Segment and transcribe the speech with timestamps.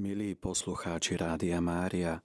[0.00, 2.24] Milí poslucháči Rádia Mária,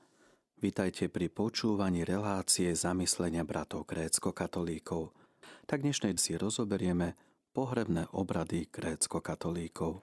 [0.64, 5.12] vitajte pri počúvaní relácie zamyslenia bratov grécko-katolíkov.
[5.68, 7.20] Tak dnešnej si rozoberieme
[7.52, 10.00] pohrebné obrady grécko-katolíkov.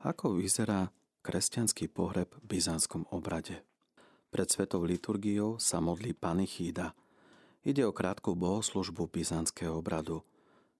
[0.00, 3.68] Ako vyzerá kresťanský pohreb v byzantskom obrade?
[4.32, 6.96] Pred svetou liturgiou sa modlí panichída.
[7.68, 10.24] Ide o krátku bohoslužbu byzantského obradu.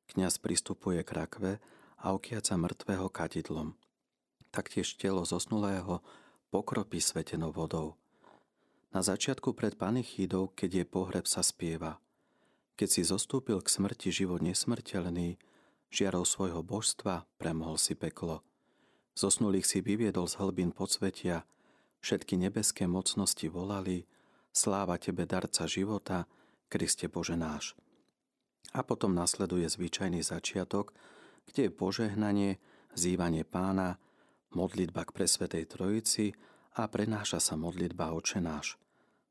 [0.09, 1.61] Kňaz pristupuje k rakve
[2.01, 3.77] a okiaca mŕtvého kadidlom–
[4.51, 6.03] taktiež telo zosnulého
[6.51, 7.95] pokropí svetenou vodou.
[8.91, 12.03] Na začiatku pred panichídou, keď je pohreb, sa spieva.
[12.75, 15.39] Keď si zostúpil k smrti život nesmrteľný,
[15.95, 18.43] žiarou svojho božstva premohol si peklo.
[19.15, 21.47] Zosnulých si vyviedol z hlbín podsvetia,
[22.03, 24.11] všetky nebeské mocnosti volali,
[24.51, 26.27] sláva Tebe, darca života,
[26.67, 27.79] Kriste Bože náš.
[28.75, 30.95] A potom nasleduje zvyčajný začiatok,
[31.47, 32.59] kde je požehnanie,
[32.95, 33.99] zývanie pána,
[34.55, 36.35] modlitba k presvetej trojici
[36.77, 38.79] a prenáša sa modlitba Oče náš.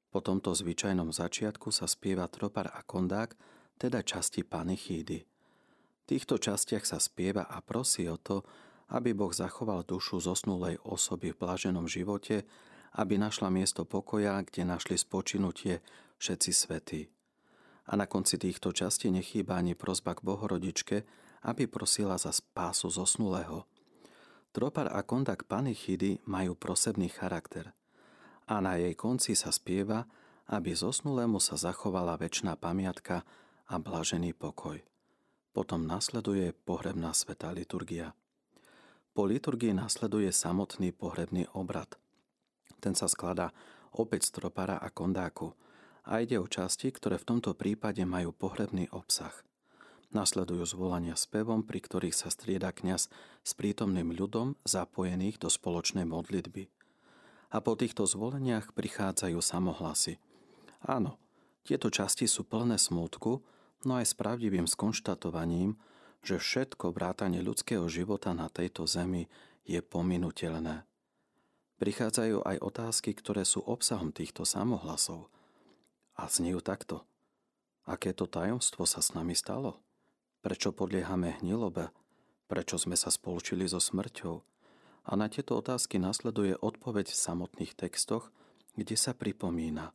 [0.09, 3.37] Po tomto zvyčajnom začiatku sa spieva tropar a kondák,
[3.79, 5.23] teda časti panichídy.
[5.23, 8.43] V týchto častiach sa spieva a prosí o to,
[8.89, 12.49] aby Boh zachoval dušu zosnulej osoby v blaženom živote,
[12.97, 15.85] aby našla miesto pokoja, kde našli spočinutie
[16.17, 17.01] všetci svetí.
[17.85, 21.05] A na konci týchto častí nechýba ani prozba k Bohorodičke,
[21.45, 23.63] aby prosila za spásu zosnulého–
[24.59, 27.71] Tropar a kondak panichidy majú prosebný charakter
[28.43, 30.03] a na jej konci sa spieva,
[30.51, 33.23] aby zosnulému sa zachovala väčšiná pamiatka
[33.71, 34.83] a blažený pokoj.
[35.55, 38.11] Potom nasleduje pohrebná sveta liturgia.
[39.15, 41.95] Po liturgii nasleduje samotný pohrebný obrad.
[42.83, 43.55] Ten sa skladá
[43.95, 45.55] opäť z tropara a kondáku
[46.03, 49.31] a ide o časti, ktoré v tomto prípade majú pohrebný obsah–
[50.09, 53.13] Nasledujú zvolania spevom, pri ktorých sa strieda kňaz
[53.45, 56.65] s prítomným ľudom zapojených do spoločnej modlitby.
[57.53, 60.17] A po týchto zvoleniach prichádzajú samohlasy.
[60.81, 61.21] Áno,
[61.61, 63.45] tieto časti sú plné smútku,
[63.85, 65.77] no aj s pravdivým skonštatovaním,
[66.25, 69.29] že všetko vrátanie ľudského života na tejto zemi
[69.61, 70.89] je pominutelné.
[71.79, 75.31] Prichádzajú aj otázky, ktoré sú obsahom týchto samohlasov.
[76.19, 77.07] A znejú takto.
[77.87, 79.79] Aké to tajomstvo sa s nami stalo?
[80.39, 81.91] Prečo podliehame hnilobe?
[82.47, 84.35] Prečo sme sa spolčili so smrťou?
[85.09, 88.31] A na tieto otázky nasleduje odpoveď v samotných textoch,
[88.79, 89.91] kde sa pripomína.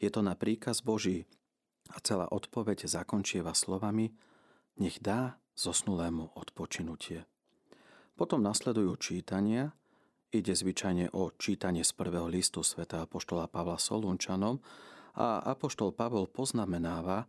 [0.00, 1.28] Je to na príkaz Boží
[1.92, 4.16] a celá odpoveď zakončieva slovami
[4.80, 7.26] nech dá zosnulému odpočinutie.
[8.16, 9.74] Potom nasledujú čítania,
[10.32, 14.62] ide zvyčajne o čítanie z prvého listu svätého apoštola Pavla Solunčanom
[15.18, 17.26] a apoštol Pavol poznamenáva,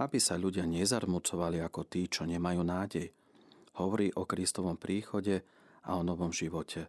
[0.00, 3.12] aby sa ľudia nezarmucovali ako tí, čo nemajú nádej.
[3.76, 5.44] Hovorí o Kristovom príchode
[5.84, 6.88] a o novom živote.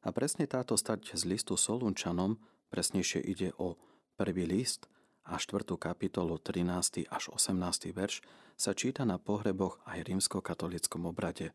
[0.00, 2.40] A presne táto stať z listu Solunčanom,
[2.72, 3.76] presnejšie ide o
[4.16, 4.88] prvý list
[5.28, 7.04] a štvrtú kapitolu 13.
[7.12, 7.92] až 18.
[7.92, 8.24] verš,
[8.56, 11.52] sa číta na pohreboch aj rímsko-katolickom obrade.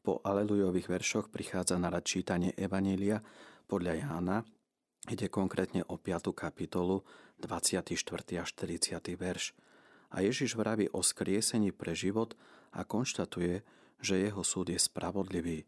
[0.00, 3.20] Po alelujových veršoch prichádza na rad čítanie Evanília
[3.68, 4.38] podľa Jána,
[5.08, 6.32] ide konkrétne o 5.
[6.32, 7.04] kapitolu
[7.40, 7.96] 24.
[8.40, 8.96] až 40.
[9.16, 9.52] verš
[10.10, 12.34] a Ježiš vraví o skriesení pre život
[12.74, 13.62] a konštatuje,
[14.02, 15.64] že jeho súd je spravodlivý.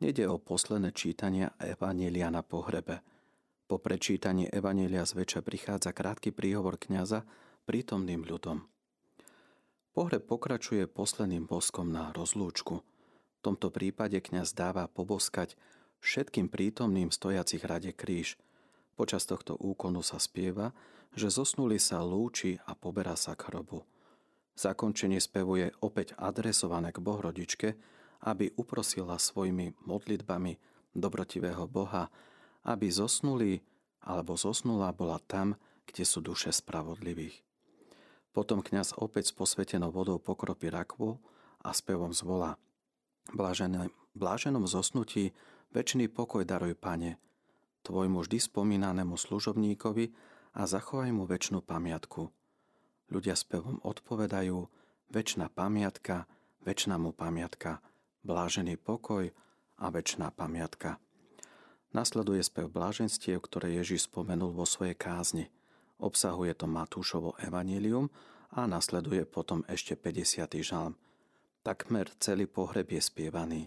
[0.00, 3.00] Nede o posledné čítanie Evanielia na pohrebe.
[3.66, 7.24] Po prečítaní Evanielia zväčša prichádza krátky príhovor kniaza
[7.66, 8.68] prítomným ľudom.
[9.96, 12.84] Pohreb pokračuje posledným boskom na rozlúčku.
[12.84, 15.56] V tomto prípade kňaz dáva poboskať
[16.04, 18.36] všetkým prítomným stojacich rade kríž.
[18.96, 20.72] Počas tohto úkonu sa spieva,
[21.12, 23.84] že zosnuli sa lúči a poberá sa k hrobu.
[24.56, 27.76] Zakončenie spevu je opäť adresované k Bohrodičke,
[28.24, 30.56] aby uprosila svojimi modlitbami
[30.96, 32.08] dobrotivého Boha,
[32.64, 33.60] aby zosnuli
[34.00, 37.44] alebo zosnula bola tam, kde sú duše spravodlivých.
[38.32, 41.20] Potom kňaz opäť s posvetenou vodou pokropí rakvu
[41.64, 42.56] a spevom zvolá.
[43.32, 45.36] Bláženom, bláženom zosnutí
[45.72, 47.20] väčší pokoj daruj, Pane,
[47.86, 50.10] tvojmu vždy spomínanému služobníkovi
[50.58, 52.34] a zachovaj mu väčšinu pamiatku.
[53.06, 54.66] Ľudia spevom odpovedajú,
[55.14, 56.26] väčšina pamiatka,
[56.66, 57.78] väčšina mu pamiatka,
[58.26, 59.30] blážený pokoj
[59.78, 60.98] a väčšina pamiatka.
[61.94, 65.46] Nasleduje spev bláženstiev, ktoré Ježiš spomenul vo svojej kázni.
[66.02, 68.10] Obsahuje to Matúšovo evanílium
[68.50, 70.58] a nasleduje potom ešte 50.
[70.60, 70.98] žalm.
[71.62, 73.62] Takmer celý pohreb je spievaný.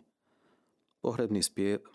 [0.99, 1.87] Pohrebný, spiev,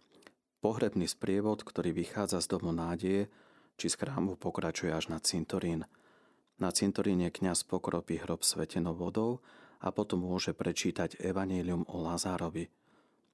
[0.64, 3.28] pohrebný sprievod, ktorý vychádza z domu nádeje,
[3.76, 5.84] či z chrámu pokračuje až na cintorín.
[6.56, 9.44] Na cintoríne kňaz pokropí hrob svetenou vodou
[9.84, 12.72] a potom môže prečítať evanílium o Lázárovi.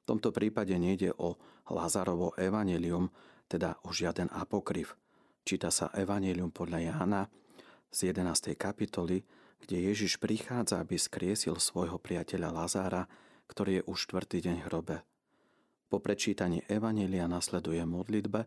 [0.02, 1.38] V tomto prípade nejde o
[1.70, 3.14] Lazarovo evanelium,
[3.46, 4.98] teda o žiaden apokryf.
[5.46, 7.22] Číta sa evanelium podľa Jána
[7.94, 8.58] z 11.
[8.58, 9.22] kapitoly,
[9.62, 13.06] kde Ježiš prichádza, aby skriesil svojho priateľa Lazára,
[13.46, 15.06] ktorý je už štvrtý deň hrobe.
[15.90, 18.46] Po prečítaní Evanelia nasleduje modlitbe,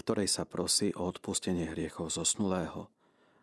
[0.00, 2.88] ktorej sa prosí o odpustenie hriechov zosnulého,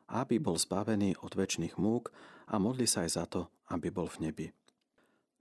[0.09, 2.09] aby bol zbavený od väčšných múk
[2.49, 4.47] a modli sa aj za to, aby bol v nebi.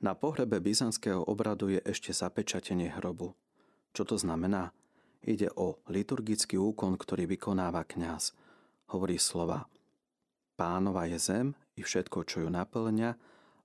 [0.04, 3.32] Na pohrebe byzantského obradu je ešte zapečatenie hrobu.
[3.96, 4.76] Čo to znamená?
[5.24, 8.36] Ide o liturgický úkon, ktorý vykonáva kňaz.
[8.92, 9.64] Hovorí slova
[10.52, 11.46] Pánova je zem
[11.76, 13.16] i všetko, čo ju naplňa,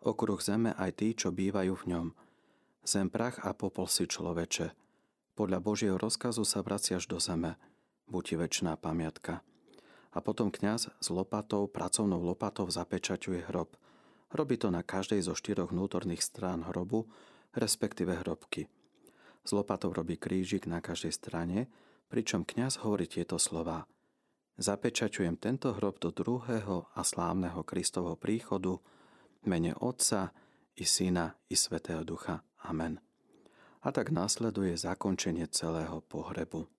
[0.08, 2.08] okruh zeme aj tí, čo bývajú v ňom.
[2.82, 4.74] Zem prach a popol si človeče.
[5.38, 7.58] Podľa Božieho rozkazu sa vraciaš do zeme.
[8.10, 9.46] Buď ti väčšiná pamiatka.
[10.12, 13.74] A potom kňaz s lopatou, pracovnou lopatou zapečaťuje hrob–
[14.32, 17.12] Robí to na každej zo štyroch vnútorných strán hrobu,
[17.52, 18.72] respektíve hrobky.
[19.44, 21.68] Z lopatou robí krížik na každej strane,
[22.08, 23.92] pričom kňaz hovorí tieto slova.
[24.56, 28.80] Zapečaťujem tento hrob do druhého a slávneho Kristovho príchodu,
[29.44, 30.32] mene Otca
[30.80, 32.40] i Syna i Svetého Ducha.
[32.62, 33.02] Amen.
[33.82, 36.70] A tak následuje zakončenie celého pohrebu.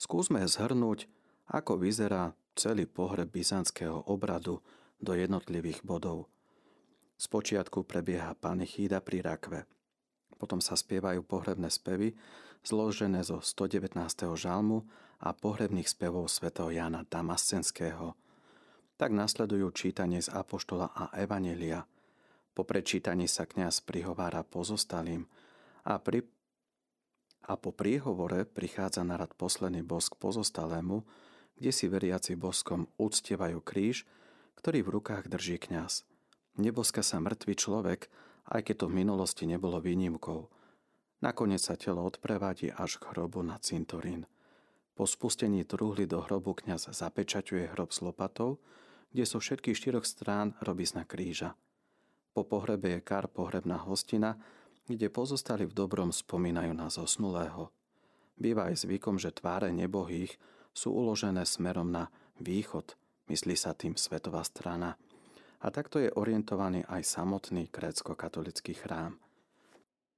[0.00, 1.06] Skúsme zhrnúť,
[1.52, 4.64] ako vyzerá celý pohreb byzantského obradu
[4.98, 6.32] do jednotlivých bodov.
[7.20, 9.60] Spočiatku prebieha panichída pri rakve.
[10.40, 12.18] Potom sa spievajú pohrebné spevy,
[12.66, 13.94] zložené zo 119.
[14.34, 14.82] žalmu
[15.22, 18.18] a pohrebných spevov svätého Jana Damascenského.
[18.98, 21.86] Tak nasledujú čítanie z Apoštola a Evanelia.
[22.52, 25.24] Po prečítaní sa kňaz prihovára pozostalým
[25.88, 26.28] a, pri,
[27.48, 31.00] a po príhovore prichádza na rad posledný bosk pozostalému,
[31.56, 34.04] kde si veriaci boskom uctievajú kríž,
[34.60, 36.04] ktorý v rukách drží kňaz.
[36.60, 38.12] Neboska sa mŕtvý človek,
[38.52, 40.52] aj keď to v minulosti nebolo výnimkou.
[41.22, 44.28] Nakoniec sa telo odprevadí až k hrobu na cintorín.
[44.92, 48.60] Po spustení truhly do hrobu kňaz zapečaťuje hrob s lopatou,
[49.14, 51.56] kde so všetkých štyroch strán robí znak kríža.
[52.32, 54.40] Po pohrebe je kar pohrebná hostina,
[54.88, 57.68] kde pozostali v dobrom spomínajú na zosnulého.
[58.40, 60.34] Býva aj zvykom, že tváre nebohých
[60.72, 62.08] sú uložené smerom na
[62.40, 62.92] východ–
[63.30, 64.98] Myslí sa tým svetová strana.
[65.62, 69.16] A takto je orientovaný aj samotný grécko-katolický chrám.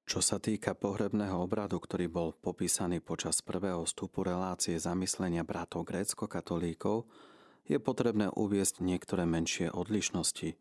[0.05, 7.07] Čo sa týka pohrebného obradu, ktorý bol popísaný počas prvého vstupu relácie zamyslenia bratov grécko-katolíkov,
[7.65, 10.57] je potrebné uviesť niektoré menšie odlišnosti.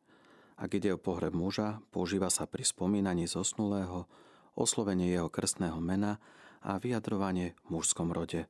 [0.57, 4.05] Ak ide o pohreb muža, používa sa pri spomínaní zosnulého,
[4.53, 6.21] oslovenie jeho krstného mena
[6.61, 8.45] a vyjadrovanie v mužskom rode.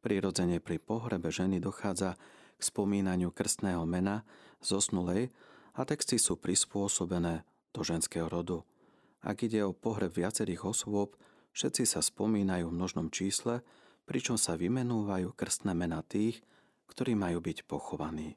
[0.00, 2.16] Prirodzene pri pohrebe ženy dochádza
[2.56, 4.24] k spomínaniu krstného mena
[4.60, 5.32] zosnulej
[5.76, 8.64] a texty sú prispôsobené do ženského rodu.
[9.20, 11.16] Ak ide o pohreb viacerých osôb,
[11.52, 13.64] všetci sa spomínajú v množnom čísle,
[14.08, 16.40] pričom sa vymenúvajú krstné mena tých,
[16.88, 18.36] ktorí majú byť pochovaní.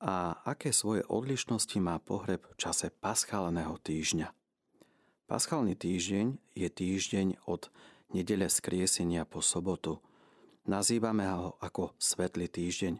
[0.00, 4.28] A aké svoje odlišnosti má pohreb v čase paschálneho týždňa?
[5.26, 7.72] Paschálny týždeň je týždeň od
[8.12, 9.98] nedele skriesenia po sobotu–
[10.66, 12.98] Nazývame ho ako Svetlý týždeň.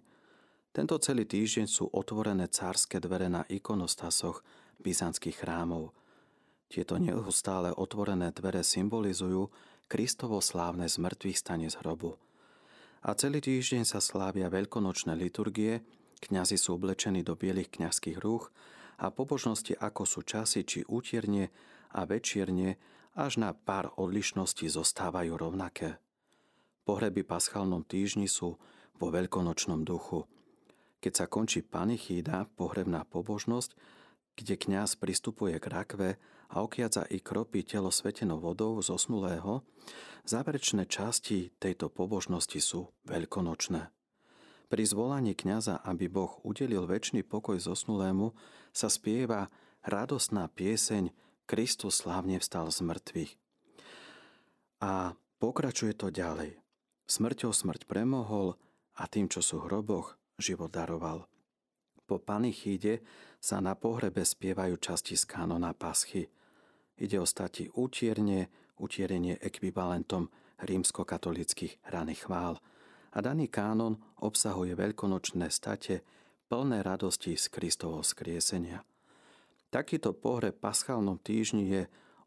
[0.70, 4.46] Tento celý týždeň sú otvorené cárske dvere na ikonostasoch
[4.78, 5.90] byzantských chrámov.
[6.70, 9.50] Tieto neustále otvorené dvere symbolizujú
[9.90, 12.14] Kristovo slávne zmrtvých stane z hrobu.
[13.02, 15.82] A celý týždeň sa slávia veľkonočné liturgie,
[16.20, 18.48] kňazi sú oblečení do bielých kňazských rúch
[18.96, 21.52] a pobožnosti ako sú časy či útierne
[21.92, 22.80] a večierne
[23.16, 25.96] až na pár odlišností zostávajú rovnaké.
[26.84, 28.60] Pohreby paschálnom týždni sú
[28.96, 30.28] vo veľkonočnom duchu.
[31.00, 33.74] Keď sa končí panichída, pohrebná pobožnosť,
[34.36, 36.08] kde kňaz pristupuje k rakve
[36.52, 39.64] a okiadza i kropí telo svetenou vodou zosnulého,
[40.28, 43.95] záverečné časti tejto pobožnosti sú veľkonočné.
[44.66, 48.34] Pri zvolaní kňaza, aby Boh udelil väčší pokoj zosnulému,
[48.74, 49.46] sa spieva
[49.86, 51.14] radostná pieseň
[51.46, 53.32] Kristus slávne vstal z mŕtvych.
[54.82, 56.58] A pokračuje to ďalej.
[57.06, 58.58] Smrťou smrť premohol
[58.98, 61.30] a tým, čo sú hroboch, život daroval.
[62.06, 63.06] Po panichíde
[63.38, 66.26] sa na pohrebe spievajú časti z kánona paschy.
[66.98, 68.50] Ide o stati utierne,
[68.82, 70.26] utierenie ekvivalentom
[70.62, 72.58] rímskokatolických raných chvál.
[73.16, 76.04] A daný kánon obsahuje veľkonočné state
[76.52, 78.84] plné radosti z Kristovo skriesenia.
[79.72, 81.82] Takýto pohreb paschálnom týždni je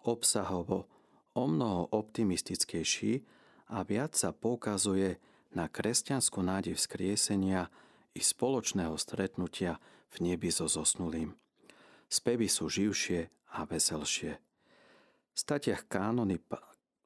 [0.10, 0.90] obsahovo
[1.38, 3.22] o mnoho optimistickejší
[3.70, 5.22] a viac sa poukazuje
[5.54, 7.70] na kresťanskú nádej vzkriesenia
[8.18, 9.78] i spoločného stretnutia
[10.10, 11.38] v nebi so zosnulým.
[12.10, 14.42] Spevy sú živšie a veselšie.
[15.38, 16.42] statiach, kánony,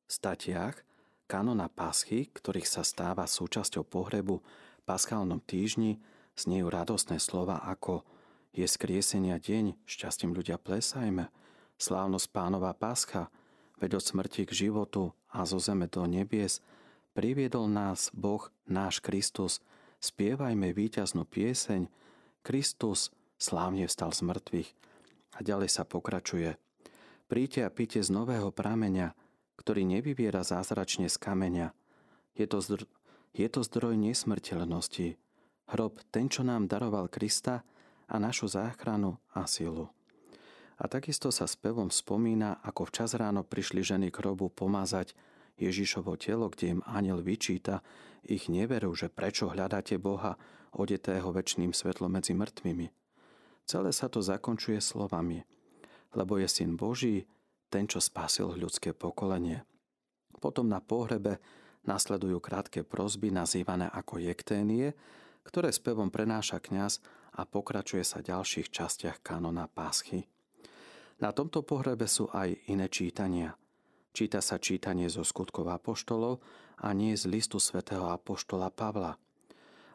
[0.07, 0.92] statiach
[1.33, 4.45] kanona Paschy, ktorých sa stáva súčasťou pohrebu
[4.85, 5.97] paschálnom týždni,
[6.37, 8.05] znejú radostné slova ako
[8.53, 11.33] je skriesenia deň, šťastím ľudia plesajme,
[11.81, 13.33] slávnosť pánova Pascha,
[13.81, 16.61] veď od smrti k životu a zo zeme do nebies,
[17.17, 19.57] priviedol nás Boh, náš Kristus,
[20.05, 21.89] spievajme víťaznú pieseň,
[22.45, 23.09] Kristus
[23.41, 24.69] slávne vstal z mŕtvych.
[25.33, 26.61] A ďalej sa pokračuje.
[27.25, 29.17] Príďte a píte z nového prameňa,
[29.57, 31.67] ktorý nevyviera zázračne z kameňa.
[32.33, 32.89] Je to, zdr-
[33.33, 35.17] je to zdroj nesmrteľnosti.
[35.73, 37.63] Hrob, ten, čo nám daroval Krista
[38.09, 39.89] a našu záchranu a silu.
[40.81, 45.13] A takisto sa spevom spomína, ako včas ráno prišli ženy k hrobu pomazať
[45.61, 47.85] Ježišovo telo, kde im aniel vyčíta
[48.25, 50.35] ich neveru, že prečo hľadáte Boha,
[50.73, 52.89] odetého väčšným svetlom medzi mŕtvými.
[53.63, 55.45] Celé sa to zakončuje slovami,
[56.17, 57.29] lebo je syn Boží,
[57.73, 59.65] ten, čo spasil ľudské pokolenie.
[60.37, 61.41] Potom na pohrebe
[61.89, 64.93] nasledujú krátke prosby nazývané ako jekténie,
[65.41, 67.01] ktoré spevom prenáša kňaz
[67.33, 70.29] a pokračuje sa v ďalších častiach kanona Páschy.
[71.17, 73.57] Na tomto pohrebe sú aj iné čítania.
[74.13, 76.37] Číta sa čítanie zo skutkov apoštolov
[76.85, 79.17] a nie z listu svätého apoštola Pavla.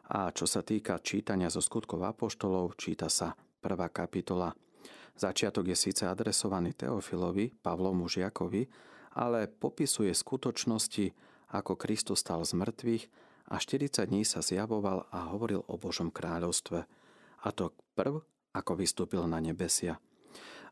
[0.09, 4.51] A čo sa týka čítania zo skutkov apoštolov, číta sa prvá kapitola
[5.19, 8.63] Začiatok je síce adresovaný Teofilovi, Pavlomu Žiakovi,
[9.19, 11.11] ale popisuje skutočnosti,
[11.51, 13.03] ako Kristus stal z mŕtvych
[13.51, 16.79] a 40 dní sa zjavoval a hovoril o Božom kráľovstve.
[17.43, 18.23] A to prv,
[18.55, 19.99] ako vystúpil na nebesia.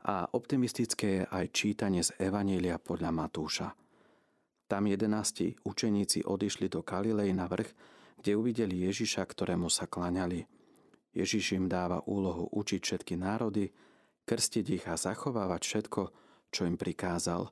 [0.07, 3.75] A optimistické je aj čítanie z Evanília podľa Matúša.
[4.71, 7.75] Tam jedenácti učeníci odišli do Galilei na vrch,
[8.23, 10.47] kde uvideli Ježiša, ktorému sa klaňali.
[11.11, 13.67] Ježiš im dáva úlohu učiť všetky národy,
[14.27, 16.01] krstiť ich a zachovávať všetko,
[16.51, 17.47] čo im prikázal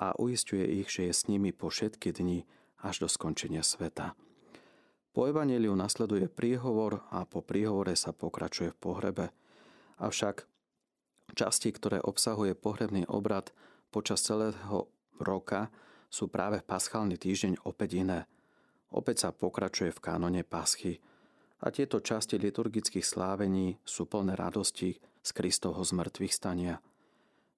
[0.00, 2.48] a uistuje ich, že je s nimi po všetky dni
[2.80, 4.16] až do skončenia sveta.
[5.12, 9.26] Po evaneliu nasleduje príhovor a po príhovore sa pokračuje v pohrebe.
[10.00, 10.44] Avšak
[11.32, 13.52] časti, ktoré obsahuje pohrebný obrad
[13.88, 14.88] počas celého
[15.20, 15.72] roka,
[16.08, 18.28] sú práve v paschálny týždeň opäť iné.
[18.92, 20.96] Opäť sa pokračuje v kánone paschy–
[21.64, 24.92] a tieto časti liturgických slávení sú plné radosti
[25.26, 26.78] z Kristovho zmrtvých stania.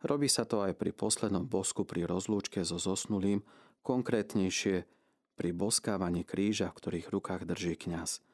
[0.01, 3.45] Robí sa to aj pri poslednom bosku pri rozlúčke so zosnulým,
[3.85, 4.89] konkrétnejšie
[5.37, 8.25] pri boskávaní kríža, v ktorých rukách drží kňaz.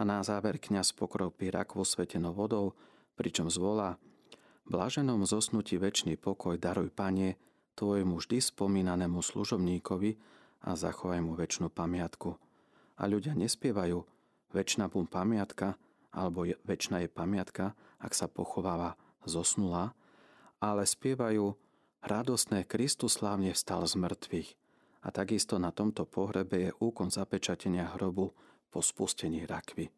[0.00, 2.72] A na záver kňaz pokropí rak vo svetenou vodou,
[3.20, 4.00] pričom zvolá
[4.64, 7.36] Blaženom zosnutí väčší pokoj daruj, Pane,
[7.76, 10.16] tvojmu vždy spomínanému služobníkovi
[10.64, 12.40] a zachovaj mu väčšinu pamiatku.
[12.96, 14.00] A ľudia nespievajú–
[14.54, 15.74] väčšina bum pamiatka,
[16.14, 19.96] alebo väčšina je pamiatka, ak sa pochováva zosnula,
[20.60, 21.56] ale spievajú
[22.04, 24.50] radostné Kristus slávne vstal z mŕtvych.
[25.04, 28.36] A takisto na tomto pohrebe je úkon zapečatenia hrobu
[28.68, 29.88] po spustení rakvy.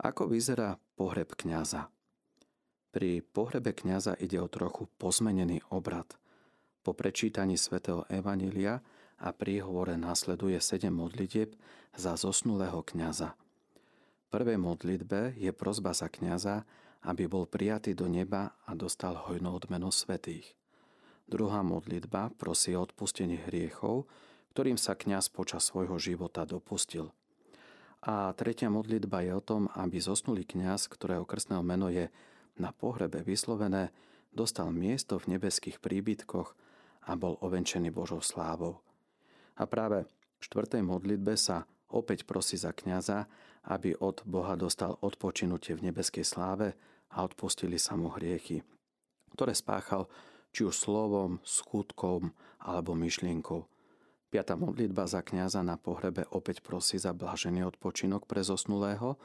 [0.00, 1.88] Ako vyzerá pohreb kňaza?
[2.92, 6.08] Pri pohrebe kňaza ide o trochu pozmenený obrad.
[6.84, 8.84] Po prečítaní svätého Evanília
[9.20, 11.56] a príhovore nasleduje sedem modlitieb
[11.96, 13.32] za zosnulého kňaza–
[14.34, 16.66] prvej modlitbe je prozba za kňaza,
[17.04, 20.56] aby bol prijatý do neba a dostal hojnú odmenu svetých.
[21.24, 24.08] Druhá modlitba prosí o odpustenie hriechov,
[24.52, 27.12] ktorým sa kňaz počas svojho života dopustil.
[28.04, 32.12] A tretia modlitba je o tom, aby zosnulý kňaz, ktorého krstného meno je
[32.60, 33.88] na pohrebe vyslovené,
[34.28, 36.52] dostal miesto v nebeských príbytkoch
[37.08, 38.84] a bol ovenčený Božou slávou.
[39.56, 40.04] A práve
[40.40, 43.24] v štvrtej modlitbe sa opäť prosí za kňaza,
[43.64, 46.76] aby od Boha dostal odpočinutie v nebeskej sláve
[47.10, 48.64] a odpustili sa mu hriechy,
[49.34, 50.08] ktoré spáchal
[50.54, 52.30] či už slovom, skutkom
[52.62, 53.66] alebo myšlienkou.
[54.30, 59.18] Piatá modlitba za kňaza na pohrebe opäť prosí za blažený odpočinok pre zosnulého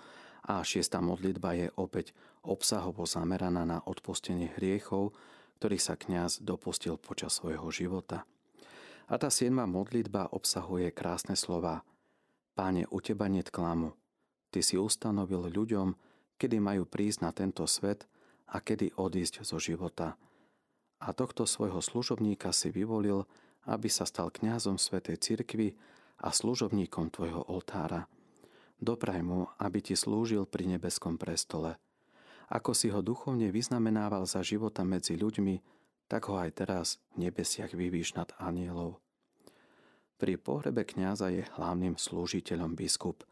[0.46, 2.14] a šiesta modlitba je opäť
[2.46, 5.14] obsahovo zameraná na odpustenie hriechov,
[5.58, 8.26] ktorých sa kňaz dopustil počas svojho života.
[9.10, 11.82] A tá siedma modlitba obsahuje krásne slova
[12.54, 13.98] Páne, u Teba net klamu,
[14.50, 15.94] Ty si ustanovil ľuďom,
[16.40, 18.08] kedy majú prísť na tento svet
[18.48, 20.16] a kedy odísť zo života.
[21.04, 23.28] A tohto svojho služobníka si vyvolil,
[23.68, 25.76] aby sa stal kňazom Svetej Cirkvy
[26.24, 28.08] a služobníkom Tvojho oltára.
[28.80, 31.76] Dopraj mu, aby Ti slúžil pri nebeskom prestole.
[32.50, 35.62] Ako si ho duchovne vyznamenával za života medzi ľuďmi,
[36.10, 38.98] tak ho aj teraz v nebesiach vyvíš nad anielov.
[40.18, 43.24] Pri pohrebe kňaza je hlavným slúžiteľom biskup–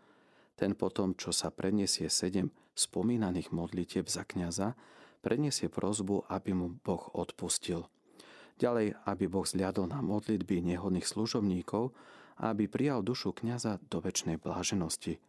[0.58, 4.74] ten potom, čo sa preniesie sedem spomínaných modlitieb za kňaza,
[5.22, 7.86] preniesie prozbu, aby mu Boh odpustil.
[8.58, 11.94] Ďalej, aby Boh zliadol na modlitby nehodných služobníkov
[12.42, 15.22] a aby prijal dušu kniaza do väčšnej bláženosti.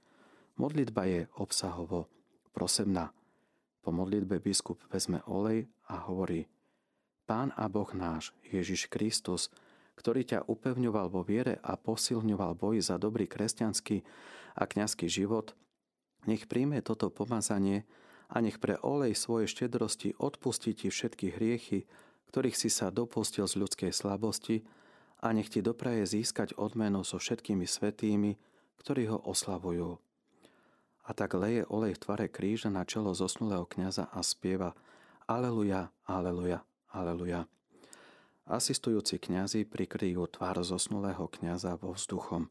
[0.57, 2.09] Modlitba je obsahovo
[2.57, 3.13] prosebná.
[3.85, 6.49] Po modlitbe biskup vezme olej a hovorí
[7.29, 9.53] Pán a Boh náš, Ježiš Kristus,
[10.01, 14.01] ktorý ťa upevňoval vo viere a posilňoval boj za dobrý kresťanský
[14.59, 15.55] a kňazský život,
[16.27, 17.87] nech príjme toto pomazanie
[18.27, 21.87] a nech pre olej svojej štedrosti odpustí ti všetky hriechy,
[22.29, 24.67] ktorých si sa dopustil z ľudskej slabosti
[25.23, 28.37] a nech ti dopraje získať odmenu so všetkými svetými,
[28.83, 29.97] ktorí ho oslavujú.
[31.09, 34.77] A tak leje olej v tvare kríža na čelo zosnulého kniaza a spieva
[35.25, 36.61] Aleluja, Aleluja,
[36.93, 37.49] Aleluja.
[38.49, 42.49] Asistujúci kňazi prikryjú tvár zosnulého kňaza vo vzduchom.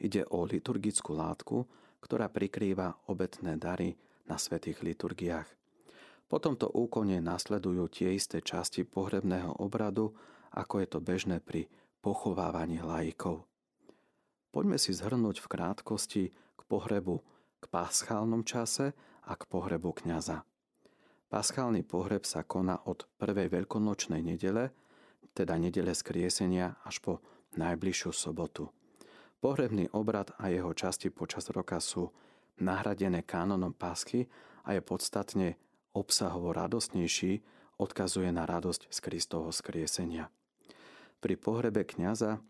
[0.00, 1.64] Ide o liturgickú látku,
[2.02, 3.96] ktorá prikrýva obetné dary
[4.28, 5.48] na svetých liturgiách.
[6.28, 10.12] Po tomto úkone nasledujú tie isté časti pohrebného obradu,
[10.56, 11.68] ako je to bežné pri
[12.00, 13.44] pochovávaní laikov.
[14.54, 17.22] Poďme si zhrnúť v krátkosti k pohrebu
[17.64, 18.92] k paschálnom čase
[19.24, 20.44] a k pohrebu kňaza.
[21.32, 24.70] Paschálny pohreb sa koná od prvej veľkonočnej nedele,
[25.32, 27.12] teda nedele skriesenia, až po
[27.56, 28.68] najbližšiu sobotu.
[29.44, 32.08] Pohrebný obrad a jeho časti počas roka sú
[32.64, 34.24] nahradené kánonom pásky
[34.64, 35.60] a je podstatne
[35.92, 37.44] obsahovo radostnejší,
[37.76, 40.32] odkazuje na radosť z Kristovho skriesenia.
[41.20, 42.40] Pri pohrebe kňaza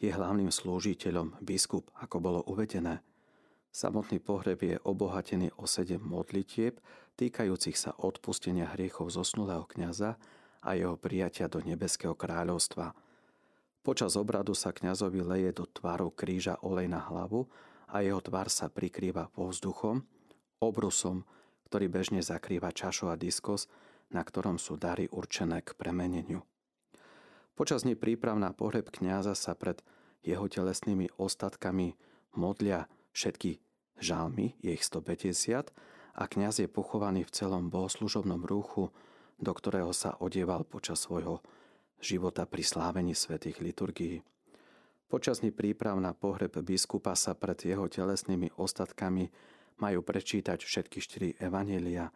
[0.00, 3.04] je hlavným slúžiteľom biskup, ako bolo uvedené.
[3.68, 6.80] Samotný pohreb je obohatený o sedem modlitieb,
[7.20, 10.16] týkajúcich sa odpustenia hriechov zosnulého kňaza
[10.64, 12.96] a jeho prijatia do nebeského kráľovstva.
[13.80, 17.48] Počas obradu sa kňazovi leje do tváru kríža olej na hlavu
[17.88, 20.04] a jeho tvár sa prikrýva povzduchom,
[20.60, 21.24] obrusom,
[21.64, 23.72] ktorý bežne zakrýva čašu a diskos,
[24.12, 26.44] na ktorom sú dary určené k premeneniu.
[27.56, 29.80] Počas dní príprav na pohreb kňaza sa pred
[30.20, 31.96] jeho telesnými ostatkami
[32.36, 32.84] modlia
[33.16, 33.64] všetky
[33.96, 35.72] žalmy, ich 150,
[36.20, 38.92] a kňaz je pochovaný v celom bohoslužobnom rúchu,
[39.40, 41.40] do ktorého sa odieval počas svojho
[42.00, 44.24] života pri slávení svätých liturgií.
[45.06, 49.28] Počas dní príprav na pohreb biskupa sa pred jeho telesnými ostatkami
[49.80, 52.08] majú prečítať všetky štyri evanelia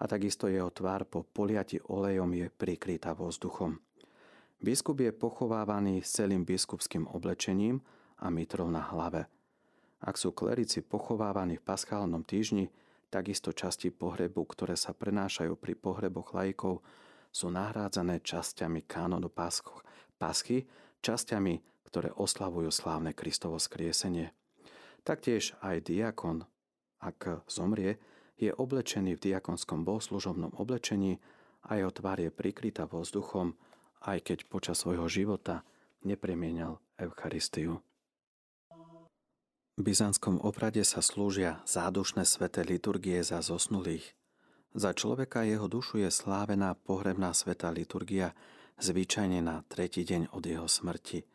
[0.00, 3.76] a takisto jeho tvár po poliati olejom je prikrytá vzduchom.
[4.60, 7.80] Biskup je pochovávaný s celým biskupským oblečením
[8.20, 9.28] a mitrou na hlave.
[10.00, 12.72] Ak sú klerici pochovávaní v paschálnom týždni,
[13.12, 16.80] takisto časti pohrebu, ktoré sa prenášajú pri pohreboch lajkov,
[17.30, 19.30] sú nahrádzané časťami kánonu
[20.18, 20.66] paschy,
[21.00, 21.54] časťami,
[21.86, 24.34] ktoré oslavujú slávne Kristovo skriesenie.
[25.02, 26.44] Taktiež aj diakon
[27.00, 27.96] ak zomrie,
[28.36, 31.20] je oblečený v diakonskom bohoslužobnom oblečení
[31.64, 33.56] a jeho tvár je prikrytá vzduchom,
[34.04, 35.64] aj keď počas svojho života
[36.04, 37.84] nepremienial Eucharistiu.
[39.76, 44.12] V byzantskom oprade sa slúžia zádušné sveté liturgie za zosnulých.
[44.70, 48.30] Za človeka jeho dušu je slávená pohrebná sveta liturgia
[48.78, 51.26] zvyčajne na tretí deň od jeho smrti.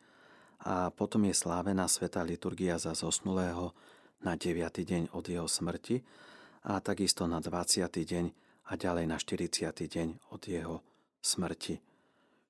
[0.64, 3.76] A potom je slávená sveta liturgia za zosnulého
[4.24, 4.56] na 9.
[4.80, 6.00] deň od jeho smrti
[6.64, 7.84] a takisto na 20.
[7.92, 8.24] deň
[8.66, 9.68] a ďalej na 40.
[9.68, 10.80] deň od jeho
[11.20, 11.76] smrti.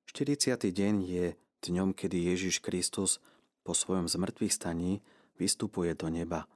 [0.07, 0.71] 40.
[0.71, 1.25] deň je
[1.67, 3.19] dňom, kedy Ježiš Kristus
[3.67, 5.03] po svojom zmrtvých staní
[5.35, 6.47] vystupuje do neba.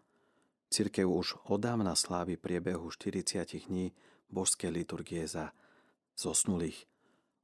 [0.72, 3.91] Cirkev už odávna slávi priebehu 40 dní
[4.32, 5.52] božské liturgie za
[6.15, 6.88] zosnulých.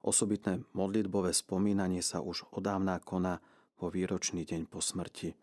[0.02, 3.44] Osobitné modlitbové spomínanie sa už odávna koná
[3.78, 5.36] vo výročný deň po smrti.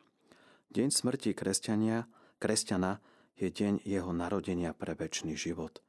[0.72, 2.08] Deň smrti kresťania,
[2.40, 2.98] kresťana
[3.38, 5.84] je deň jeho narodenia pre väčší život.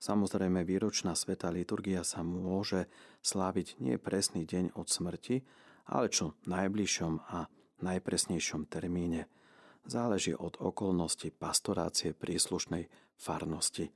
[0.00, 2.88] Samozrejme, výročná sveta liturgia sa môže
[3.20, 5.44] sláviť nie presný deň od smrti,
[5.84, 7.52] ale čo najbližšom a
[7.84, 9.28] najpresnejšom termíne.
[9.84, 13.92] Záleží od okolnosti pastorácie príslušnej farnosti.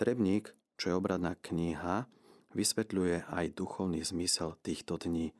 [0.00, 2.08] Trebník, čo je obradná kniha,
[2.56, 5.36] vysvetľuje aj duchovný zmysel týchto dní.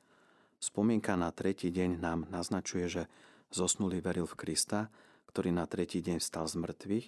[0.60, 3.02] Spomienka na tretí deň nám naznačuje, že
[3.48, 4.92] Zosnulý veril v Krista,
[5.32, 7.06] ktorý na tretí deň vstal z mŕtvych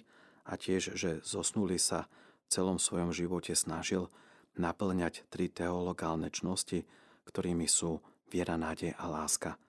[0.49, 4.09] a tiež, že zosnulý sa v celom svojom živote snažil
[4.57, 6.89] naplňať tri teologálne čnosti,
[7.29, 8.01] ktorými sú
[8.33, 9.61] viera, nádej a láska.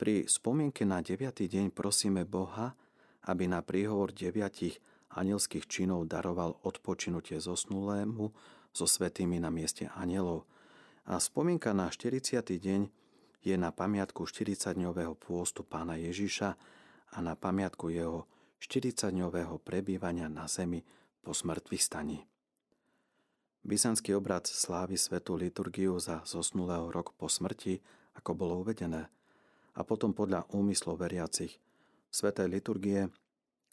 [0.00, 2.72] Pri spomienke na deviatý deň prosíme Boha,
[3.28, 4.80] aby na príhovor deviatich
[5.16, 8.32] anielských činov daroval odpočinutie zosnulému
[8.72, 10.48] so svetými na mieste anielov.
[11.04, 12.40] A spomienka na 40.
[12.46, 12.80] deň
[13.42, 16.54] je na pamiatku 40-dňového pôstu pána Ježiša
[17.12, 18.30] a na pamiatku jeho
[18.62, 20.86] 40-dňového prebývania na zemi
[21.20, 22.18] po smrtvých staní.
[23.62, 27.78] Byzantský obrad slávy svetú liturgiu za zosnulého rok po smrti,
[28.18, 29.06] ako bolo uvedené,
[29.74, 31.62] a potom podľa úmyslov veriacich.
[32.10, 33.08] Sveté liturgie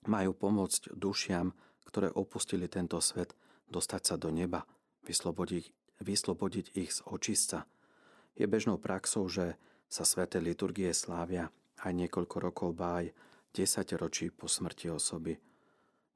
[0.07, 1.51] majú pomôcť dušiam,
[1.83, 3.33] ktoré opustili tento svet,
[3.67, 4.63] dostať sa do neba,
[5.03, 7.65] vyslobodiť, vyslobodiť ich z očistca.
[8.37, 9.57] Je bežnou praxou, že
[9.89, 11.49] sa sveté liturgie slávia
[11.81, 13.11] aj niekoľko rokov báj,
[13.55, 15.41] 10 ročí po smrti osoby.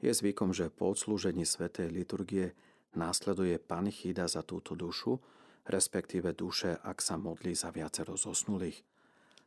[0.03, 2.53] Je zvykom, že po odslúžení svetej liturgie
[2.93, 5.17] následuje panichída za túto dušu,
[5.65, 8.83] respektíve duše, ak sa modlí za viacero zosnulých.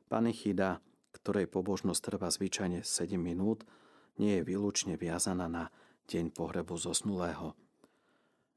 [0.09, 0.81] Panichída,
[1.13, 3.69] ktorej pobožnosť trvá zvyčajne 7 minút,
[4.17, 5.65] nie je výlučne viazaná na
[6.09, 7.53] deň pohrebu zosnulého.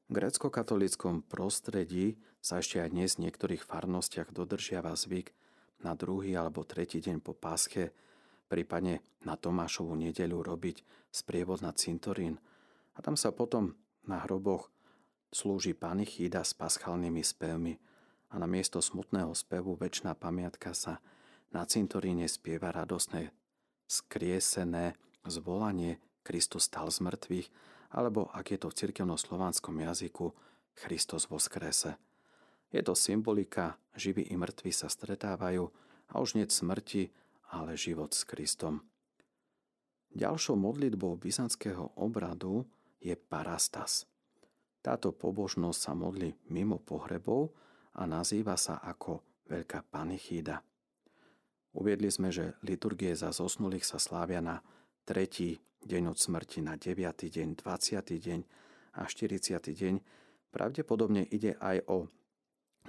[0.10, 5.36] V grecko-katolickom prostredí sa ešte aj dnes v niektorých farnostiach dodržiava zvyk
[5.86, 7.93] na druhý alebo tretí deň po pásche,
[8.50, 10.82] prípadne na Tomášovú nedeľu robiť
[11.13, 12.41] sprievod na cintorín
[12.98, 14.74] a tam sa potom na hroboch
[15.30, 17.74] slúži panichída s paschálnymi spevmi
[18.30, 20.98] a na miesto smutného spevu väčšiná pamiatka sa
[21.54, 23.30] na cintoríne spieva radosné
[23.89, 27.47] skriesené zvolanie Kristus stal z mŕtvych,
[27.91, 30.32] alebo ak je to v cirkevno-slovanskom jazyku
[30.77, 31.97] Christos skrese.
[32.69, 35.65] Je to symbolika, živí i mŕtvi sa stretávajú
[36.10, 37.10] a už nie smrti,
[37.49, 38.86] ale život s Kristom.
[40.13, 42.65] Ďalšou modlitbou byzantského obradu
[43.01, 44.05] je parastas.
[44.86, 47.53] Táto pobožnosť sa modlí mimo pohrebov
[47.97, 50.62] a nazýva sa ako Veľká panichída.
[51.73, 54.62] Uviedli sme, že liturgie za zosnulých sa slávia na
[55.10, 55.58] tretí
[55.89, 57.02] deň od smrti, na 9.
[57.34, 58.22] deň, 20.
[58.22, 58.39] deň
[58.93, 59.58] a 40.
[59.58, 59.95] deň.
[60.54, 62.06] Pravdepodobne ide aj o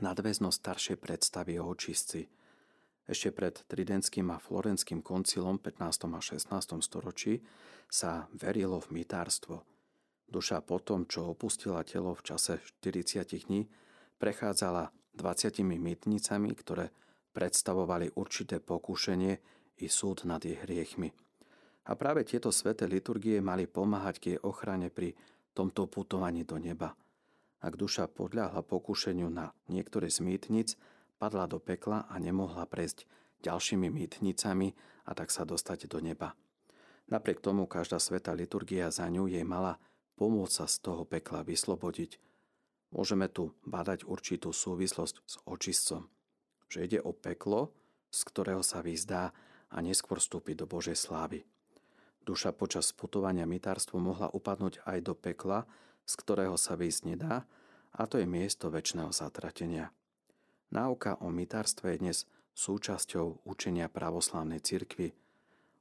[0.05, 2.29] nadväznosť staršej predstavy o očistci.
[3.09, 6.13] Ešte pred Tridentským a Florenským koncilom 15.
[6.13, 6.53] a 16.
[6.85, 7.41] storočí
[7.89, 9.65] sa verilo v mytárstvo–
[10.31, 13.67] Duša po tom, čo opustila telo v čase 40 dní,
[14.15, 16.95] prechádzala 20 mytnicami, ktoré
[17.35, 19.43] predstavovali určité pokúšenie
[19.83, 21.11] i súd nad jej hriechmi.
[21.91, 25.19] A práve tieto sveté liturgie mali pomáhať k jej ochrane pri
[25.59, 26.95] tomto putovaní do neba.
[27.59, 30.79] Ak duša podľahla pokušeniu na niektoré z mýtnic,
[31.19, 33.11] padla do pekla a nemohla prejsť
[33.43, 34.71] ďalšími mýtnicami
[35.05, 36.39] a tak sa dostať do neba.
[37.11, 39.83] Napriek tomu každá sveta liturgia za ňu jej mala
[40.15, 42.23] pomôcť sa z toho pekla vyslobodiť.
[42.95, 46.07] Môžeme tu badať určitú súvislosť s očistcom,
[46.71, 47.75] že ide o peklo,
[48.15, 49.35] z ktorého sa vyzdá
[49.75, 51.43] a neskôr vstúpi do Božej slávy.
[52.21, 55.65] Duša počas putovania mytárstvu mohla upadnúť aj do pekla,
[56.05, 57.49] z ktorého sa výjsť nedá,
[57.97, 59.91] a to je miesto väčšného zatratenia.
[60.71, 62.19] Náuka o mytárstve je dnes
[62.55, 65.11] súčasťou učenia pravoslávnej cirkvi.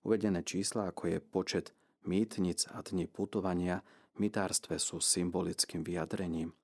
[0.02, 1.66] Uvedené čísla, ako je počet
[2.08, 3.84] mýtnic a dní putovania,
[4.18, 6.56] mytárstve sú symbolickým vyjadrením.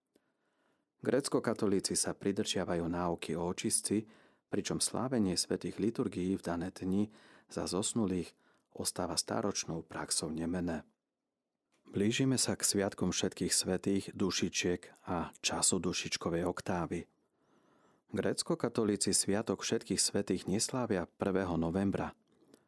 [1.05, 4.07] Grécko-katolíci sa pridržiavajú náuky o očistci,
[4.49, 7.11] pričom slávenie svetých liturgií v dané dni
[7.51, 8.33] za zosnulých
[8.75, 10.83] ostáva stáročnou praxou nemené.
[11.89, 17.07] Blížime sa k sviatkom všetkých svetých dušičiek a času dušičkovej oktávy.
[18.11, 21.55] Grécko-katolíci sviatok všetkých svetých neslávia 1.
[21.55, 22.11] novembra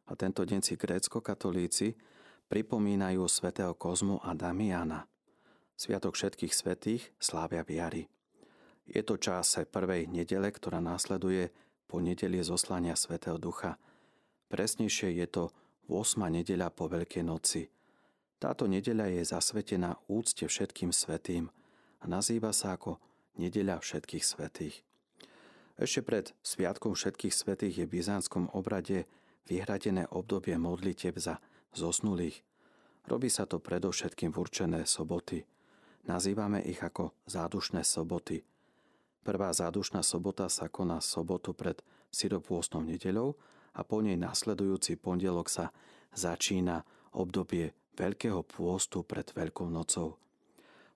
[0.07, 1.99] a tento deň si grécko-katolíci
[2.47, 5.03] pripomínajú svätého Kozmu a Damiana.
[5.75, 8.03] Sviatok všetkých svetých slávia v jari.
[8.87, 11.51] Je to čase prvej nedele, ktorá následuje
[11.91, 13.75] po nedelie zoslania svätého Ducha.
[14.47, 15.43] Presnejšie je to
[15.87, 16.19] 8.
[16.19, 17.63] nedeľa po Veľkej noci.
[18.37, 21.47] Táto nedeľa je zasvetená úcte všetkým svetým
[22.03, 22.99] a nazýva sa ako
[23.37, 24.81] Nedeľa všetkých svetých.
[25.77, 29.05] Ešte pred Sviatkom všetkých svetých je v byzantskom obrade
[29.45, 31.37] vyhradené obdobie modlitev za
[31.77, 32.41] zosnulých.
[33.05, 35.45] Robí sa to predovšetkým v určené soboty.
[36.09, 38.41] Nazývame ich ako zádušné soboty.
[39.21, 41.77] Prvá zádušná sobota sa koná sobotu pred
[42.09, 43.37] syropôstnou nedeľou
[43.77, 45.69] a po nej nasledujúci pondelok sa
[46.17, 46.81] začína
[47.13, 50.17] obdobie Veľkého pôstu pred Veľkou nocou.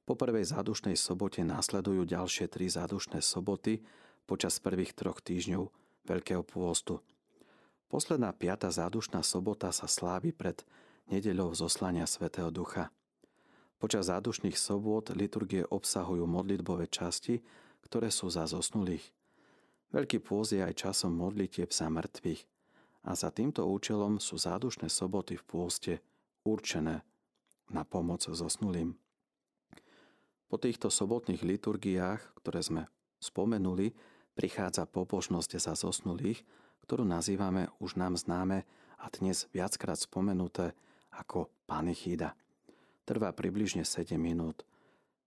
[0.06, 3.82] Po prvej zádušnej sobote nasledujú ďalšie tri zádušné soboty
[4.26, 5.70] počas prvých troch týždňov
[6.10, 7.02] Veľkého pôstu.
[7.86, 10.66] Posledná piata zádušná sobota sa slávi pred
[11.10, 12.90] nedeľou zoslania Svetého Ducha.
[13.78, 17.42] Počas zádušných sobot liturgie obsahujú modlitbové časti,
[17.82, 19.06] ktoré sú za zosnulých.
[19.90, 22.61] Veľký pôz je aj časom modlitieb za mŕtvych
[23.02, 25.94] a za týmto účelom sú zádušné soboty v pôste
[26.46, 27.02] určené
[27.74, 28.94] na pomoc zosnulým.
[30.52, 32.84] Po týchto sobotných liturgiách, ktoré sme
[33.24, 33.96] spomenuli,
[34.36, 36.44] prichádza pobožnosť za zosnulých,
[36.84, 38.68] ktorú nazývame už nám známe
[39.00, 40.76] a dnes viackrát spomenuté
[41.16, 42.36] ako panichída.
[43.08, 44.68] Trvá približne 7 minút.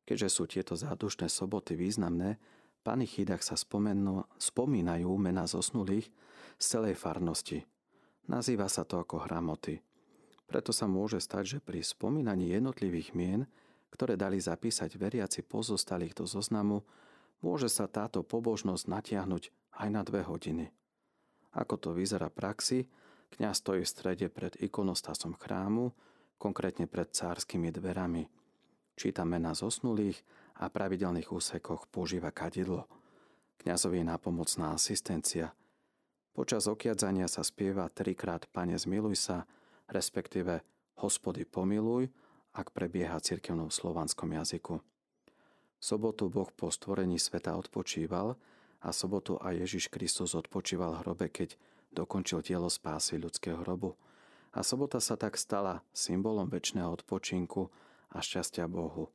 [0.04, 2.36] Keďže sú tieto zádušné soboty významné,
[2.84, 6.12] panichídach sa spomenú, spomínajú mena zosnulých
[6.58, 7.64] z celej farnosti.
[8.30, 9.80] Nazýva sa to ako hramoty.
[10.44, 13.48] Preto sa môže stať, že pri spomínaní jednotlivých mien,
[13.92, 16.84] ktoré dali zapísať veriaci pozostalých do zoznamu,
[17.40, 20.72] môže sa táto pobožnosť natiahnuť aj na dve hodiny.
[21.54, 22.88] Ako to vyzerá praxi,
[23.38, 25.94] kňaz stojí v strede pred ikonostasom chrámu,
[26.36, 28.26] konkrétne pred cárskymi dverami–
[28.94, 30.22] číta mená zosnulých
[30.58, 32.86] a pravidelných úsekoch používa kadidlo.
[33.58, 35.54] Kňazovi je nápomocná asistencia.
[36.34, 39.46] Počas okiadzania sa spieva trikrát Pane zmiluj sa,
[39.86, 40.66] respektíve
[40.98, 42.10] Hospody pomiluj,
[42.50, 44.82] ak prebieha cirkevnom slovanskom jazyku.
[45.78, 48.34] V sobotu Boh po stvorení sveta odpočíval
[48.82, 51.54] a sobotu aj Ježiš Kristus odpočíval hrobe, keď
[51.94, 53.94] dokončil dielo spásy ľudského hrobu.
[54.50, 57.70] A sobota sa tak stala symbolom väčšného odpočinku,
[58.14, 59.10] a šťastia Bohu.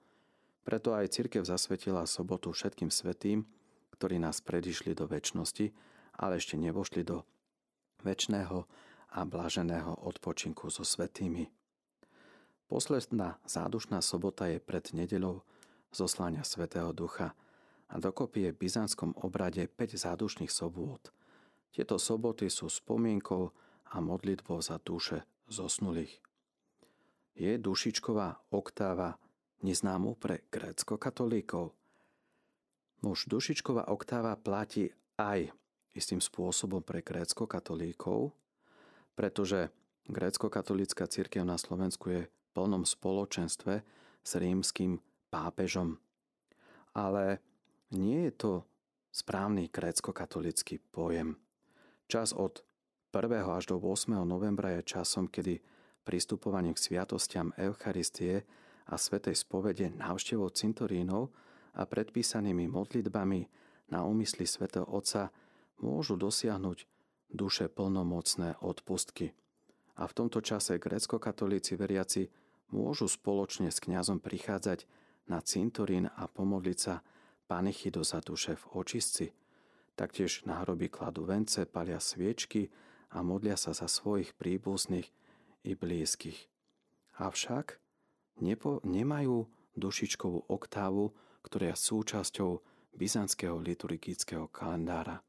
[0.68, 3.48] Preto aj cirkev zasvetila sobotu všetkým svetým,
[3.96, 5.72] ktorí nás predišli do väčšnosti,
[6.20, 7.24] ale ešte nevošli do
[8.04, 8.68] väčšného
[9.16, 11.48] a blaženého odpočinku so svetými.
[12.70, 15.42] Posledná zádušná sobota je pred nedeľou
[15.90, 17.34] zoslania Svetého Ducha
[17.90, 21.02] a dokopy je v byzantskom obrade 5 zádušných sobôt.
[21.74, 23.50] Tieto soboty sú spomienkou
[23.90, 26.22] a modlitbou za duše zosnulých
[27.40, 29.16] je dušičková oktáva
[29.64, 31.72] neznámu pre grécko-katolíkov.
[33.00, 35.56] Už dušičková oktáva platí aj
[35.94, 38.34] istým spôsobom pre grécko-katolíkov,
[39.18, 39.74] pretože
[40.10, 43.82] grécko-katolícka církev na Slovensku je v plnom spoločenstve
[44.24, 46.02] s rímským pápežom.
[46.94, 47.42] Ale
[47.94, 48.52] nie je to
[49.10, 51.38] správny grécko-katolický pojem.
[52.10, 52.66] Čas od
[53.14, 53.42] 1.
[53.42, 54.14] až do 8.
[54.22, 55.62] novembra je časom, kedy
[56.06, 58.46] pristupovaním k sviatostiam Eucharistie
[58.90, 61.30] a Svetej spovede návštevou cintorínov
[61.78, 63.46] a predpísanými modlitbami
[63.94, 65.30] na úmysly svätého Otca
[65.80, 66.86] môžu dosiahnuť
[67.30, 69.34] duše plnomocné odpustky.
[70.00, 72.32] A v tomto čase grécko-katolíci veriaci
[72.72, 74.88] môžu spoločne s kňazom prichádzať
[75.28, 77.04] na cintorín a pomodliť sa
[77.52, 79.26] panichydo za duše v očistci.
[80.00, 82.72] Taktiež na hroby kladú vence, palia sviečky
[83.12, 85.12] a modlia sa za svojich príbuzných,
[85.64, 86.48] i blízkych.
[87.20, 87.80] Avšak
[88.40, 91.12] nepo, nemajú dušičkovú oktávu,
[91.44, 92.52] ktorá je súčasťou
[92.96, 95.24] byzantského liturgického kalendára.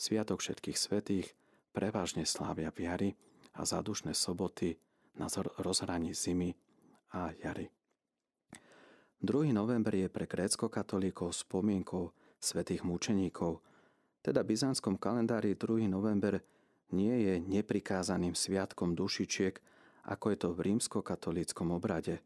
[0.00, 1.28] Sviatok všetkých svetých
[1.76, 3.10] prevažne slávia v jari
[3.52, 4.80] a zadušné soboty
[5.20, 5.28] na
[5.60, 6.56] rozhraní zimy
[7.12, 7.68] a jary.
[9.20, 9.52] 2.
[9.52, 13.60] november je pre grécko-katolíkov spomienkou svetých mučeníkov,
[14.24, 15.84] teda v byzantskom kalendári 2.
[15.84, 16.40] november
[16.96, 19.60] nie je neprikázaným sviatkom dušičiek,
[20.08, 22.24] ako je to v rímsko-katolíckom obrade.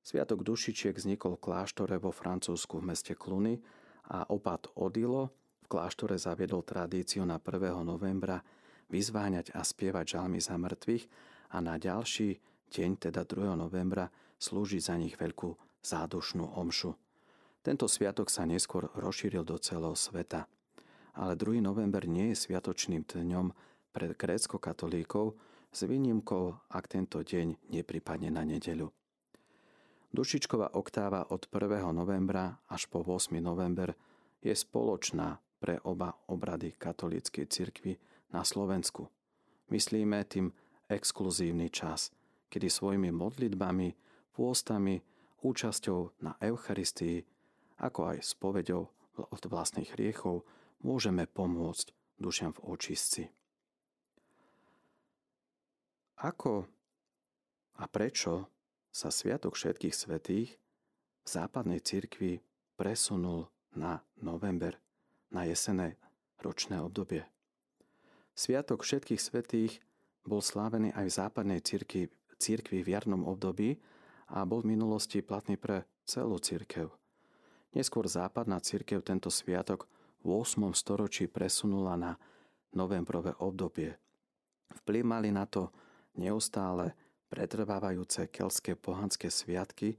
[0.00, 3.60] Sviatok dušičiek vznikol v kláštore vo Francúzsku v meste Cluny
[4.08, 5.28] a opat Odilo
[5.66, 7.82] v kláštore zaviedol tradíciu na 1.
[7.82, 8.38] novembra
[8.86, 11.10] vyzváňať a spievať žalmy za mŕtvych
[11.50, 12.38] a na ďalší
[12.70, 13.58] deň, teda 2.
[13.58, 14.06] novembra,
[14.38, 16.94] slúžiť za nich veľkú zádušnú omšu.
[17.66, 20.46] Tento sviatok sa neskôr rozšíril do celého sveta.
[21.18, 21.58] Ale 2.
[21.58, 23.50] november nie je sviatočným dňom
[23.90, 25.34] pre grécko-katolíkov
[25.74, 28.94] s výnimkou, ak tento deň nepripadne na nedeľu.
[30.14, 31.90] Dušičková oktáva od 1.
[31.90, 33.34] novembra až po 8.
[33.42, 33.98] november
[34.46, 37.96] je spoločná pre oba obrady katolíckej cirkvi
[38.32, 39.08] na Slovensku.
[39.72, 40.52] Myslíme tým
[40.86, 42.14] exkluzívny čas,
[42.52, 43.94] kedy svojimi modlitbami,
[44.36, 45.02] pôstami,
[45.42, 47.24] účasťou na Eucharistii,
[47.82, 50.44] ako aj spovedou od vlastných hriechov,
[50.84, 53.22] môžeme pomôcť dušiam v očistci.
[56.16, 56.64] Ako
[57.76, 58.48] a prečo
[58.88, 62.40] sa Sviatok všetkých svetých v západnej cirkvi
[62.80, 64.80] presunul na november,
[65.36, 66.00] na jesené
[66.40, 67.28] ročné obdobie.
[68.32, 69.72] Sviatok všetkých svetých
[70.24, 72.08] bol slávený aj v západnej cirkvi,
[72.40, 73.76] cirkvi v jarnom období
[74.32, 76.88] a bol v minulosti platný pre celú cirkev.
[77.76, 79.84] Neskôr západná cirkev tento sviatok
[80.24, 80.72] v 8.
[80.72, 82.12] storočí presunula na
[82.72, 83.94] novembrové obdobie.
[84.82, 85.70] Vplyv mali na to
[86.16, 86.96] neustále
[87.28, 89.96] pretrvávajúce kelské pohanské sviatky,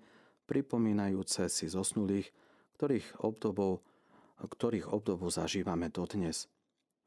[0.48, 2.32] pripomínajúce si zosnulých,
[2.80, 3.84] ktorých obdobou,
[4.46, 6.46] ktorých obdobu zažívame dodnes.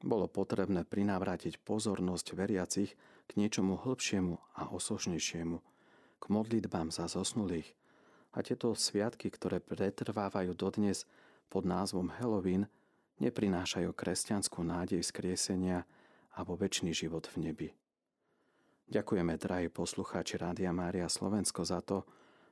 [0.03, 2.91] Bolo potrebné prinávrátiť pozornosť veriacich
[3.29, 5.63] k niečomu hĺbšiemu a osožnejšiemu,
[6.19, 7.71] k modlitbám za zosnulých.
[8.35, 11.07] A tieto sviatky, ktoré pretrvávajú dodnes
[11.47, 12.67] pod názvom Halloween,
[13.21, 15.85] neprinášajú kresťanskú nádej skriesenia
[16.35, 17.69] a vo väčší život v nebi.
[18.91, 22.03] Ďakujeme, drahí poslucháči Rádia Mária Slovensko, za to,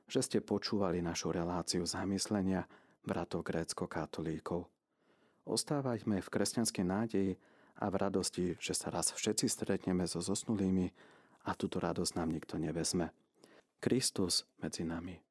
[0.08, 2.64] že ste počúvali našu reláciu zamyslenia
[3.04, 4.68] bratov grécko-katolíkov.
[5.48, 7.32] Ostávajme v kresťanskej nádeji
[7.80, 10.92] a v radosti, že sa raz všetci stretneme so zosnulými
[11.48, 13.10] a túto radosť nám nikto nevezme.
[13.80, 15.29] Kristus medzi nami.